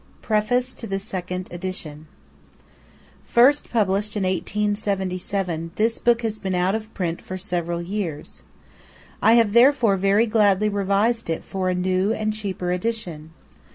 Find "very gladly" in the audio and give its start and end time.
9.97-10.69